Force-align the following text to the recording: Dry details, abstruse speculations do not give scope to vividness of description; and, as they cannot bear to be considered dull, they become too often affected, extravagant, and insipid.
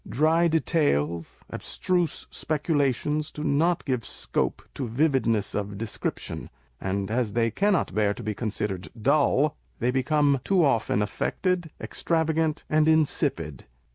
Dry 0.09 0.47
details, 0.47 1.43
abstruse 1.51 2.25
speculations 2.31 3.29
do 3.29 3.43
not 3.43 3.85
give 3.85 4.03
scope 4.03 4.63
to 4.73 4.87
vividness 4.87 5.53
of 5.53 5.77
description; 5.77 6.49
and, 6.79 7.11
as 7.11 7.33
they 7.33 7.51
cannot 7.51 7.93
bear 7.93 8.15
to 8.15 8.23
be 8.23 8.33
considered 8.33 8.89
dull, 8.99 9.55
they 9.77 9.91
become 9.91 10.39
too 10.43 10.65
often 10.65 11.03
affected, 11.03 11.69
extravagant, 11.79 12.63
and 12.67 12.87
insipid. 12.87 13.65